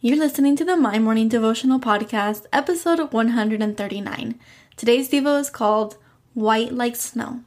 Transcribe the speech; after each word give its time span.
You're 0.00 0.16
listening 0.16 0.54
to 0.54 0.64
the 0.64 0.76
My 0.76 1.00
Morning 1.00 1.26
Devotional 1.28 1.80
Podcast, 1.80 2.46
episode 2.52 3.12
139. 3.12 4.38
Today's 4.76 5.10
Devo 5.10 5.40
is 5.40 5.50
called 5.50 5.96
White 6.34 6.70
Like 6.70 6.94
Snow. 6.94 7.40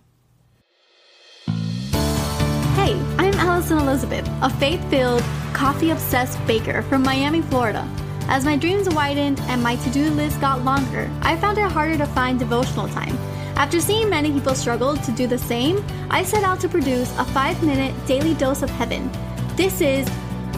Hey, 2.75 2.93
I'm 3.17 3.33
Alison 3.35 3.77
Elizabeth, 3.77 4.29
a 4.41 4.49
faith 4.49 4.83
filled, 4.89 5.23
coffee 5.53 5.91
obsessed 5.91 6.45
baker 6.45 6.81
from 6.81 7.03
Miami, 7.03 7.41
Florida. 7.41 7.87
As 8.27 8.43
my 8.43 8.57
dreams 8.57 8.89
widened 8.89 9.39
and 9.43 9.63
my 9.63 9.77
to 9.77 9.89
do 9.89 10.09
list 10.09 10.41
got 10.41 10.65
longer, 10.65 11.09
I 11.21 11.37
found 11.37 11.57
it 11.57 11.71
harder 11.71 11.97
to 11.99 12.05
find 12.07 12.37
devotional 12.37 12.89
time. 12.89 13.15
After 13.55 13.79
seeing 13.79 14.09
many 14.09 14.29
people 14.29 14.55
struggle 14.55 14.97
to 14.97 15.11
do 15.13 15.25
the 15.25 15.37
same, 15.37 15.81
I 16.09 16.25
set 16.25 16.43
out 16.43 16.59
to 16.59 16.67
produce 16.67 17.17
a 17.17 17.23
five 17.23 17.63
minute 17.63 17.95
daily 18.05 18.33
dose 18.33 18.61
of 18.61 18.69
heaven. 18.69 19.09
This 19.55 19.79
is 19.79 20.05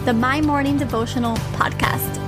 the 0.04 0.12
My 0.12 0.38
Morning 0.38 0.76
Devotional 0.76 1.34
podcast. 1.56 2.20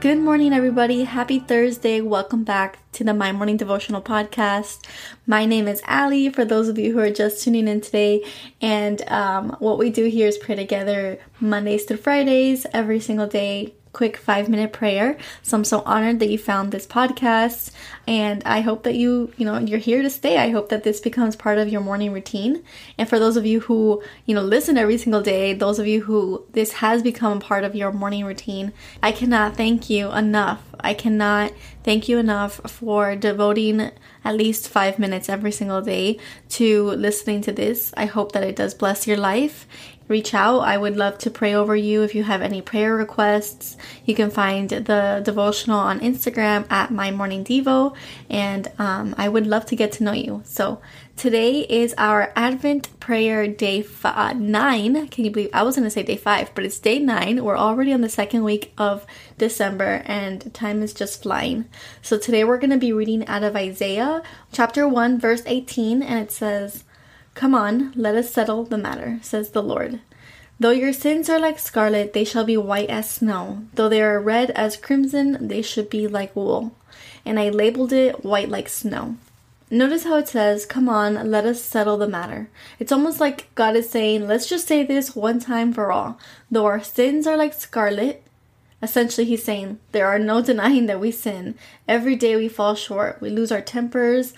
Good 0.00 0.16
morning, 0.16 0.54
everybody. 0.54 1.04
Happy 1.04 1.38
Thursday. 1.38 2.00
Welcome 2.00 2.44
back 2.44 2.78
to 2.92 3.04
the 3.04 3.12
My 3.12 3.30
Morning 3.32 3.58
Devotional 3.58 4.00
podcast. 4.00 4.86
My 5.26 5.44
name 5.44 5.68
is 5.68 5.82
Allie, 5.84 6.30
for 6.30 6.46
those 6.46 6.68
of 6.68 6.78
you 6.78 6.94
who 6.94 6.98
are 6.98 7.10
just 7.10 7.44
tuning 7.44 7.68
in 7.68 7.82
today. 7.82 8.24
And 8.62 9.02
um, 9.08 9.54
what 9.58 9.76
we 9.76 9.90
do 9.90 10.06
here 10.06 10.28
is 10.28 10.38
pray 10.38 10.54
together 10.54 11.18
Mondays 11.40 11.84
through 11.84 11.98
Fridays, 11.98 12.64
every 12.72 13.00
single 13.00 13.26
day, 13.26 13.74
quick 13.92 14.16
five 14.16 14.48
minute 14.48 14.72
prayer. 14.72 15.16
So 15.42 15.56
I'm 15.56 15.64
so 15.64 15.82
honored 15.84 16.20
that 16.20 16.30
you 16.30 16.38
found 16.38 16.70
this 16.70 16.86
podcast 16.86 17.70
and 18.06 18.42
I 18.44 18.60
hope 18.60 18.84
that 18.84 18.94
you, 18.94 19.32
you 19.36 19.44
know, 19.44 19.58
you're 19.58 19.78
here 19.78 20.02
to 20.02 20.10
stay. 20.10 20.38
I 20.38 20.50
hope 20.50 20.68
that 20.68 20.84
this 20.84 21.00
becomes 21.00 21.36
part 21.36 21.58
of 21.58 21.68
your 21.68 21.80
morning 21.80 22.12
routine. 22.12 22.62
And 22.98 23.08
for 23.08 23.18
those 23.18 23.36
of 23.36 23.46
you 23.46 23.60
who, 23.60 24.02
you 24.26 24.34
know, 24.34 24.42
listen 24.42 24.78
every 24.78 24.98
single 24.98 25.22
day, 25.22 25.54
those 25.54 25.78
of 25.78 25.86
you 25.86 26.02
who 26.02 26.44
this 26.52 26.72
has 26.74 27.02
become 27.02 27.40
part 27.40 27.64
of 27.64 27.74
your 27.74 27.92
morning 27.92 28.24
routine, 28.24 28.72
I 29.02 29.12
cannot 29.12 29.56
thank 29.56 29.90
you 29.90 30.10
enough. 30.12 30.62
I 30.78 30.94
cannot 30.94 31.52
thank 31.84 32.08
you 32.08 32.18
enough 32.18 32.60
for 32.70 33.16
devoting 33.16 33.90
at 34.24 34.34
least 34.34 34.68
five 34.68 34.98
minutes 34.98 35.28
every 35.28 35.52
single 35.52 35.82
day 35.82 36.18
to 36.50 36.90
listening 36.90 37.42
to 37.42 37.52
this. 37.52 37.92
I 37.96 38.06
hope 38.06 38.32
that 38.32 38.44
it 38.44 38.56
does 38.56 38.74
bless 38.74 39.06
your 39.06 39.16
life 39.16 39.66
reach 40.10 40.34
out. 40.34 40.58
I 40.60 40.76
would 40.76 40.96
love 40.96 41.16
to 41.18 41.30
pray 41.30 41.54
over 41.54 41.74
you 41.74 42.02
if 42.02 42.14
you 42.14 42.24
have 42.24 42.42
any 42.42 42.60
prayer 42.60 42.94
requests. 42.96 43.76
You 44.04 44.14
can 44.14 44.30
find 44.30 44.68
the 44.68 45.22
devotional 45.24 45.78
on 45.78 46.00
Instagram 46.00 46.70
at 46.70 46.90
My 46.90 47.12
Morning 47.12 47.44
Devo, 47.44 47.94
and 48.28 48.68
um, 48.78 49.14
I 49.16 49.28
would 49.28 49.46
love 49.46 49.64
to 49.66 49.76
get 49.76 49.92
to 49.92 50.04
know 50.04 50.12
you. 50.12 50.42
So 50.44 50.82
today 51.16 51.60
is 51.60 51.94
our 51.96 52.32
Advent 52.34 52.98
prayer 52.98 53.46
day 53.46 53.80
f- 53.80 54.04
uh, 54.04 54.32
nine. 54.32 55.06
Can 55.08 55.24
you 55.24 55.30
believe 55.30 55.50
I 55.54 55.62
was 55.62 55.76
going 55.76 55.86
to 55.86 55.90
say 55.90 56.02
day 56.02 56.16
five, 56.16 56.52
but 56.56 56.64
it's 56.64 56.80
day 56.80 56.98
nine. 56.98 57.44
We're 57.44 57.56
already 57.56 57.92
on 57.92 58.00
the 58.00 58.08
second 58.08 58.42
week 58.42 58.72
of 58.76 59.06
December, 59.38 60.02
and 60.06 60.52
time 60.52 60.82
is 60.82 60.92
just 60.92 61.22
flying. 61.22 61.66
So 62.02 62.18
today 62.18 62.42
we're 62.42 62.58
going 62.58 62.70
to 62.70 62.78
be 62.78 62.92
reading 62.92 63.26
out 63.28 63.44
of 63.44 63.54
Isaiah 63.54 64.22
chapter 64.52 64.88
one, 64.88 65.20
verse 65.20 65.44
eighteen, 65.46 66.02
and 66.02 66.18
it 66.18 66.32
says. 66.32 66.82
Come 67.34 67.54
on, 67.54 67.92
let 67.96 68.14
us 68.14 68.32
settle 68.32 68.64
the 68.64 68.78
matter, 68.78 69.18
says 69.22 69.50
the 69.50 69.62
Lord. 69.62 70.00
Though 70.58 70.70
your 70.70 70.92
sins 70.92 71.30
are 71.30 71.38
like 71.38 71.58
scarlet, 71.58 72.12
they 72.12 72.24
shall 72.24 72.44
be 72.44 72.56
white 72.56 72.90
as 72.90 73.10
snow. 73.10 73.64
Though 73.74 73.88
they 73.88 74.02
are 74.02 74.20
red 74.20 74.50
as 74.50 74.76
crimson, 74.76 75.48
they 75.48 75.62
should 75.62 75.88
be 75.88 76.06
like 76.06 76.36
wool. 76.36 76.76
And 77.24 77.40
I 77.40 77.48
labeled 77.48 77.92
it 77.92 78.24
white 78.24 78.50
like 78.50 78.68
snow. 78.68 79.16
Notice 79.70 80.04
how 80.04 80.16
it 80.16 80.28
says, 80.28 80.66
Come 80.66 80.88
on, 80.88 81.30
let 81.30 81.46
us 81.46 81.62
settle 81.62 81.96
the 81.96 82.08
matter. 82.08 82.50
It's 82.78 82.92
almost 82.92 83.20
like 83.20 83.54
God 83.54 83.76
is 83.76 83.88
saying, 83.88 84.26
Let's 84.26 84.48
just 84.48 84.66
say 84.66 84.84
this 84.84 85.16
one 85.16 85.38
time 85.38 85.72
for 85.72 85.92
all. 85.92 86.18
Though 86.50 86.66
our 86.66 86.82
sins 86.82 87.26
are 87.26 87.36
like 87.36 87.54
scarlet, 87.54 88.22
Essentially, 88.82 89.26
he's 89.26 89.44
saying 89.44 89.78
there 89.92 90.06
are 90.06 90.18
no 90.18 90.40
denying 90.40 90.86
that 90.86 91.00
we 91.00 91.10
sin. 91.10 91.54
Every 91.86 92.16
day 92.16 92.36
we 92.36 92.48
fall 92.48 92.74
short. 92.74 93.20
We 93.20 93.28
lose 93.28 93.52
our 93.52 93.60
tempers, 93.60 94.32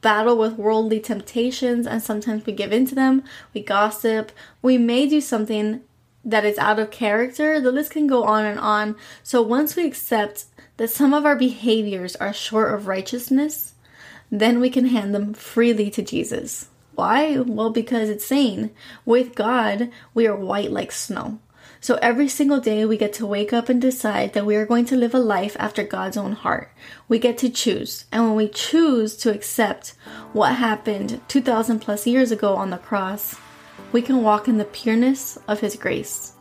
battle 0.00 0.38
with 0.38 0.54
worldly 0.54 0.98
temptations, 0.98 1.86
and 1.86 2.02
sometimes 2.02 2.46
we 2.46 2.52
give 2.52 2.72
in 2.72 2.86
to 2.86 2.94
them. 2.94 3.22
We 3.52 3.62
gossip. 3.62 4.32
We 4.62 4.78
may 4.78 5.06
do 5.06 5.20
something 5.20 5.82
that 6.24 6.44
is 6.44 6.56
out 6.58 6.78
of 6.78 6.90
character. 6.90 7.60
The 7.60 7.72
list 7.72 7.90
can 7.90 8.06
go 8.06 8.24
on 8.24 8.46
and 8.46 8.58
on. 8.58 8.96
So 9.22 9.42
once 9.42 9.76
we 9.76 9.86
accept 9.86 10.46
that 10.78 10.88
some 10.88 11.12
of 11.12 11.26
our 11.26 11.36
behaviors 11.36 12.16
are 12.16 12.32
short 12.32 12.72
of 12.72 12.86
righteousness, 12.86 13.74
then 14.30 14.58
we 14.60 14.70
can 14.70 14.86
hand 14.86 15.14
them 15.14 15.34
freely 15.34 15.90
to 15.90 16.02
Jesus. 16.02 16.68
Why? 16.94 17.38
Well, 17.38 17.70
because 17.70 18.08
it's 18.08 18.24
saying, 18.24 18.70
with 19.04 19.34
God, 19.34 19.90
we 20.14 20.26
are 20.26 20.36
white 20.36 20.70
like 20.70 20.92
snow. 20.92 21.40
So 21.82 21.98
every 22.00 22.28
single 22.28 22.60
day 22.60 22.84
we 22.84 22.96
get 22.96 23.12
to 23.14 23.26
wake 23.26 23.52
up 23.52 23.68
and 23.68 23.82
decide 23.82 24.34
that 24.34 24.46
we 24.46 24.54
are 24.54 24.64
going 24.64 24.84
to 24.84 24.96
live 24.96 25.16
a 25.16 25.18
life 25.18 25.56
after 25.58 25.82
God's 25.82 26.16
own 26.16 26.30
heart. 26.30 26.70
We 27.08 27.18
get 27.18 27.36
to 27.38 27.50
choose. 27.50 28.04
And 28.12 28.22
when 28.22 28.36
we 28.36 28.46
choose 28.46 29.16
to 29.16 29.34
accept 29.34 29.94
what 30.32 30.54
happened 30.54 31.20
2000 31.26 31.80
plus 31.80 32.06
years 32.06 32.30
ago 32.30 32.54
on 32.54 32.70
the 32.70 32.78
cross, 32.78 33.34
we 33.90 34.00
can 34.00 34.22
walk 34.22 34.46
in 34.46 34.58
the 34.58 34.64
pureness 34.64 35.38
of 35.48 35.58
his 35.58 35.74
grace. 35.74 36.34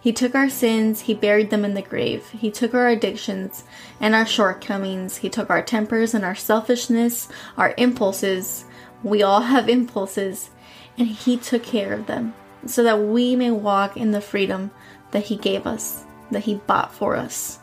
He 0.00 0.12
took 0.12 0.34
our 0.34 0.50
sins, 0.50 1.02
he 1.02 1.14
buried 1.14 1.50
them 1.50 1.64
in 1.64 1.74
the 1.74 1.82
grave. 1.82 2.28
He 2.30 2.50
took 2.50 2.74
our 2.74 2.88
addictions 2.88 3.62
and 4.00 4.16
our 4.16 4.26
shortcomings. 4.26 5.18
He 5.18 5.28
took 5.28 5.48
our 5.48 5.62
tempers 5.62 6.12
and 6.12 6.24
our 6.24 6.34
selfishness, 6.34 7.28
our 7.56 7.72
impulses. 7.76 8.64
We 9.04 9.22
all 9.22 9.42
have 9.42 9.68
impulses, 9.68 10.50
and 10.98 11.06
he 11.06 11.36
took 11.36 11.62
care 11.62 11.92
of 11.92 12.06
them 12.06 12.34
so 12.66 12.82
that 12.82 13.00
we 13.00 13.36
may 13.36 13.50
walk 13.50 13.96
in 13.96 14.10
the 14.10 14.20
freedom 14.20 14.70
that 15.10 15.24
He 15.24 15.36
gave 15.36 15.66
us, 15.66 16.04
that 16.30 16.44
He 16.44 16.54
bought 16.54 16.92
for 16.92 17.16
us. 17.16 17.58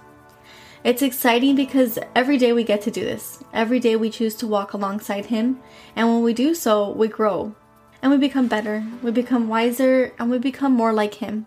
It's 0.83 1.01
exciting 1.01 1.55
because 1.55 1.99
every 2.15 2.37
day 2.37 2.53
we 2.53 2.63
get 2.63 2.81
to 2.83 2.91
do 2.91 3.01
this. 3.01 3.43
Every 3.53 3.79
day 3.79 3.95
we 3.95 4.09
choose 4.09 4.35
to 4.35 4.47
walk 4.47 4.73
alongside 4.73 5.25
Him, 5.25 5.59
and 5.95 6.07
when 6.07 6.23
we 6.23 6.33
do 6.33 6.53
so, 6.53 6.91
we 6.91 7.07
grow 7.07 7.53
and 8.01 8.11
we 8.11 8.17
become 8.17 8.47
better, 8.47 8.85
we 9.03 9.11
become 9.11 9.49
wiser, 9.49 10.13
and 10.17 10.31
we 10.31 10.37
become 10.37 10.71
more 10.71 10.93
like 10.93 11.15
Him. 11.15 11.45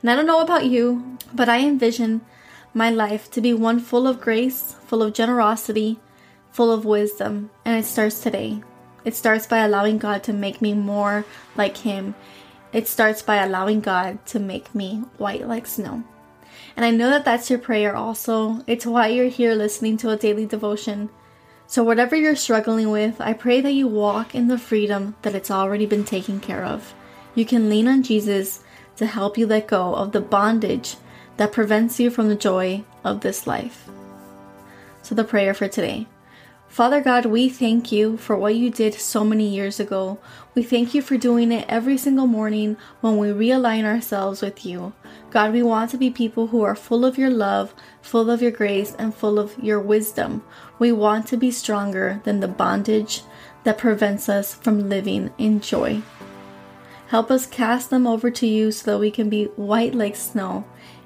And 0.00 0.10
I 0.10 0.14
don't 0.14 0.26
know 0.26 0.40
about 0.40 0.66
you, 0.66 1.18
but 1.32 1.48
I 1.48 1.60
envision 1.60 2.20
my 2.72 2.90
life 2.90 3.30
to 3.32 3.40
be 3.40 3.52
one 3.52 3.80
full 3.80 4.06
of 4.06 4.20
grace, 4.20 4.76
full 4.86 5.02
of 5.02 5.14
generosity, 5.14 5.98
full 6.52 6.70
of 6.70 6.84
wisdom, 6.84 7.50
and 7.64 7.76
it 7.76 7.86
starts 7.86 8.20
today. 8.20 8.62
It 9.04 9.14
starts 9.14 9.46
by 9.46 9.58
allowing 9.58 9.98
God 9.98 10.22
to 10.24 10.32
make 10.32 10.62
me 10.62 10.74
more 10.74 11.24
like 11.56 11.78
Him 11.78 12.14
it 12.74 12.88
starts 12.88 13.22
by 13.22 13.36
allowing 13.36 13.80
God 13.80 14.26
to 14.26 14.40
make 14.40 14.74
me 14.74 15.04
white 15.16 15.46
like 15.46 15.66
snow. 15.66 16.02
And 16.76 16.84
I 16.84 16.90
know 16.90 17.08
that 17.08 17.24
that's 17.24 17.48
your 17.48 17.60
prayer 17.60 17.94
also. 17.94 18.64
It's 18.66 18.84
why 18.84 19.08
you're 19.08 19.28
here 19.28 19.54
listening 19.54 19.96
to 19.98 20.10
a 20.10 20.16
daily 20.16 20.44
devotion. 20.44 21.08
So, 21.68 21.84
whatever 21.84 22.16
you're 22.16 22.34
struggling 22.34 22.90
with, 22.90 23.20
I 23.20 23.32
pray 23.32 23.60
that 23.60 23.72
you 23.72 23.86
walk 23.86 24.34
in 24.34 24.48
the 24.48 24.58
freedom 24.58 25.14
that 25.22 25.36
it's 25.36 25.52
already 25.52 25.86
been 25.86 26.04
taken 26.04 26.40
care 26.40 26.64
of. 26.64 26.94
You 27.36 27.46
can 27.46 27.70
lean 27.70 27.86
on 27.86 28.02
Jesus 28.02 28.64
to 28.96 29.06
help 29.06 29.38
you 29.38 29.46
let 29.46 29.68
go 29.68 29.94
of 29.94 30.10
the 30.10 30.20
bondage 30.20 30.96
that 31.36 31.52
prevents 31.52 32.00
you 32.00 32.10
from 32.10 32.28
the 32.28 32.34
joy 32.36 32.84
of 33.04 33.20
this 33.20 33.46
life. 33.46 33.88
So, 35.02 35.14
the 35.14 35.24
prayer 35.24 35.54
for 35.54 35.68
today 35.68 36.08
Father 36.74 37.00
God, 37.00 37.26
we 37.26 37.48
thank 37.48 37.92
you 37.92 38.16
for 38.16 38.36
what 38.36 38.56
you 38.56 38.68
did 38.68 38.94
so 38.94 39.22
many 39.22 39.46
years 39.46 39.78
ago. 39.78 40.18
We 40.56 40.64
thank 40.64 40.92
you 40.92 41.02
for 41.02 41.16
doing 41.16 41.52
it 41.52 41.66
every 41.68 41.96
single 41.96 42.26
morning 42.26 42.76
when 43.00 43.16
we 43.16 43.28
realign 43.28 43.84
ourselves 43.84 44.42
with 44.42 44.66
you. 44.66 44.92
God, 45.30 45.52
we 45.52 45.62
want 45.62 45.92
to 45.92 45.96
be 45.96 46.10
people 46.10 46.48
who 46.48 46.62
are 46.62 46.74
full 46.74 47.04
of 47.04 47.16
your 47.16 47.30
love, 47.30 47.72
full 48.02 48.28
of 48.28 48.42
your 48.42 48.50
grace, 48.50 48.92
and 48.98 49.14
full 49.14 49.38
of 49.38 49.56
your 49.62 49.78
wisdom. 49.78 50.42
We 50.80 50.90
want 50.90 51.28
to 51.28 51.36
be 51.36 51.52
stronger 51.52 52.20
than 52.24 52.40
the 52.40 52.48
bondage 52.48 53.22
that 53.62 53.78
prevents 53.78 54.28
us 54.28 54.52
from 54.52 54.88
living 54.88 55.30
in 55.38 55.60
joy. 55.60 56.02
Help 57.06 57.30
us 57.30 57.46
cast 57.46 57.90
them 57.90 58.04
over 58.04 58.32
to 58.32 58.48
you 58.48 58.72
so 58.72 58.90
that 58.90 58.98
we 58.98 59.12
can 59.12 59.28
be 59.28 59.44
white 59.54 59.94
like 59.94 60.16
snow 60.16 60.64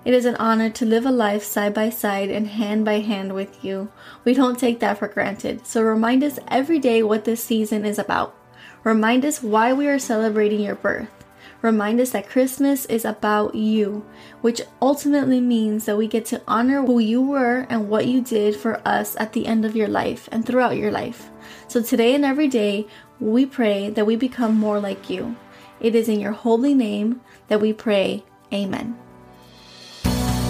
it 0.09 0.15
is 0.15 0.25
an 0.25 0.37
honor 0.37 0.71
to 0.71 0.87
live 0.87 1.05
a 1.05 1.11
life 1.11 1.45
side 1.45 1.75
by 1.75 1.91
side 1.91 2.31
and 2.31 2.47
hand 2.47 2.83
by 2.83 2.99
hand 3.01 3.35
with 3.35 3.63
you. 3.63 3.93
We 4.25 4.33
don't 4.33 4.59
take 4.59 4.81
that 4.81 4.97
for 4.97 5.07
granted, 5.07 5.67
so 5.67 5.83
remind 5.83 6.25
us 6.25 6.39
every 6.49 6.79
day 6.79 7.03
what 7.03 7.27
this 7.27 7.45
season 7.45 7.85
is 7.85 7.99
about. 7.99 8.35
Remind 8.85 9.27
us 9.27 9.43
why 9.43 9.75
we 9.75 9.87
are 9.87 9.99
celebrating 9.99 10.61
your 10.61 10.77
birth. 10.77 11.11
Remind 11.61 12.01
us 12.01 12.13
that 12.13 12.27
Christmas 12.27 12.87
is 12.87 13.05
about 13.05 13.55
you, 13.55 14.03
which 14.41 14.63
ultimately 14.81 15.43
means 15.43 15.85
that 15.85 15.99
we 15.99 16.09
get 16.09 16.25
to 16.27 16.41
honor 16.49 16.87
who 16.87 17.01
you 17.01 17.21
were 17.21 17.67
and 17.69 17.91
what 17.91 18.07
you 18.07 18.23
did 18.23 18.57
for 18.57 18.81
us 18.89 19.15
at 19.21 19.35
the 19.35 19.47
end 19.47 19.67
of 19.67 19.77
your 19.77 19.89
life 19.89 20.27
and 20.33 20.47
throughout 20.47 20.79
your 20.79 20.91
life. 20.91 21.29
So 21.67 21.83
today 21.83 22.15
and 22.15 22.25
every 22.25 22.49
day, 22.49 22.87
we 23.21 23.45
pray 23.45 23.91
that 23.91 24.07
we 24.07 24.17
become 24.17 24.55
more 24.55 24.81
like 24.81 25.11
you. 25.11 25.37
It 25.81 25.95
is 25.95 26.09
in 26.09 26.19
your 26.19 26.33
holy 26.33 26.73
name 26.73 27.21
that 27.49 27.61
we 27.61 27.75
pray. 27.75 28.25
Amen. 28.51 28.99